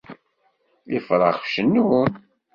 Ifrax 0.97 1.39
cennun 1.53 2.11